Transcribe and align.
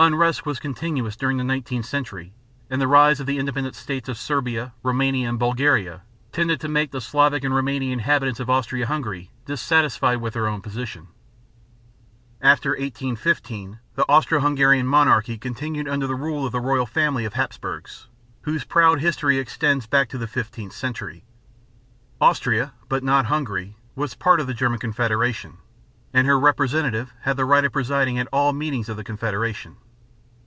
Unrest 0.00 0.46
was 0.46 0.58
continuous 0.58 1.14
during 1.14 1.36
the 1.36 1.44
nineteenth 1.44 1.84
century; 1.84 2.32
and 2.70 2.80
the 2.80 2.88
rise 2.88 3.20
of 3.20 3.26
the 3.26 3.38
independent 3.38 3.74
states 3.76 4.08
of 4.08 4.16
Serbia, 4.16 4.72
Roumania, 4.82 5.28
and 5.28 5.38
Bulgaria 5.38 6.00
tended 6.32 6.58
to 6.62 6.68
make 6.68 6.90
the 6.90 7.02
Slavic 7.02 7.44
and 7.44 7.54
Roumanian 7.54 7.92
inhabitants 7.92 8.40
of 8.40 8.48
Austria 8.48 8.86
Hungary 8.86 9.30
dissatisfied 9.44 10.22
with 10.22 10.32
their 10.32 10.46
own 10.46 10.62
position. 10.62 11.08
After 12.40 12.70
1815 12.70 13.78
the 13.94 14.04
Austro 14.06 14.40
Hungarian 14.40 14.86
Monarchy 14.86 15.36
continued 15.36 15.86
under 15.86 16.06
the 16.06 16.14
rule 16.14 16.46
of 16.46 16.52
the 16.52 16.62
royal 16.62 16.86
family 16.86 17.26
of 17.26 17.34
Hapsburgs, 17.34 18.06
whose 18.40 18.64
proud 18.64 19.00
history 19.00 19.36
extends 19.38 19.86
back 19.86 20.08
to 20.08 20.16
the 20.16 20.26
fifteenth 20.26 20.72
century. 20.72 21.24
Austria 22.22 22.72
(but 22.88 23.04
not 23.04 23.26
Hungary) 23.26 23.76
was 23.94 24.14
part 24.14 24.40
of 24.40 24.46
the 24.46 24.54
German 24.54 24.78
Confederation, 24.78 25.58
and 26.14 26.26
her 26.26 26.38
representative 26.38 27.12
had 27.24 27.36
the 27.36 27.44
right 27.44 27.66
of 27.66 27.72
presiding 27.74 28.18
at 28.18 28.28
all 28.32 28.54
meetings 28.54 28.88
of 28.88 28.96
the 28.96 29.04
confederation. 29.04 29.76